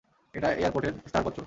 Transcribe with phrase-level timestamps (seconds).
[0.33, 1.39] এটা এয়ারপোর্টের ইস্তাহারপত্র।